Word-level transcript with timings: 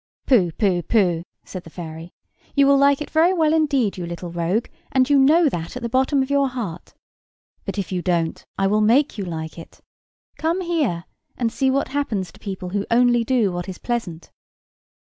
"Pooh! 0.25 0.51
pooh! 0.53 0.81
pooh!" 0.81 1.25
said 1.45 1.63
the 1.63 1.69
fairy. 1.69 2.11
"You 2.55 2.65
will 2.65 2.77
like 2.79 3.01
it 3.03 3.11
very 3.11 3.33
well 3.35 3.53
indeed, 3.53 3.97
you 3.99 4.07
little 4.07 4.31
rogue, 4.31 4.65
and 4.91 5.07
you 5.07 5.19
know 5.19 5.47
that 5.47 5.75
at 5.77 5.83
the 5.83 5.89
bottom 5.89 6.23
of 6.23 6.29
your 6.31 6.47
heart. 6.49 6.95
But 7.65 7.77
if 7.77 7.91
you 7.91 8.01
don't, 8.01 8.43
I 8.57 8.65
will 8.65 8.81
make 8.81 9.19
you 9.19 9.23
like 9.25 9.59
it. 9.59 9.79
Come 10.39 10.61
here, 10.61 11.03
and 11.37 11.51
see 11.51 11.69
what 11.69 11.89
happens 11.89 12.31
to 12.31 12.39
people 12.39 12.69
who 12.69 12.79
do 12.79 12.87
only 12.89 13.47
what 13.49 13.69
is 13.69 13.77
pleasant." 13.77 14.31